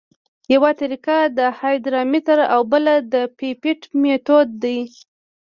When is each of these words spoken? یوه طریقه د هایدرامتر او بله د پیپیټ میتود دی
یوه 0.53 0.71
طریقه 0.81 1.17
د 1.37 1.39
هایدرامتر 1.59 2.39
او 2.53 2.61
بله 2.71 2.93
د 3.13 3.15
پیپیټ 3.37 3.81
میتود 4.01 4.47
دی 4.63 4.79